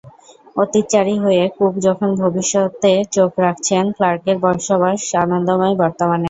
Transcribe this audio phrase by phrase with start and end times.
[0.55, 6.19] অতীতচারী হয়ে কুক যখন ভবিষ্যতে চোখ রাখছেন, ক্লার্কের বসবাস আনন্দময় বর্তমানে।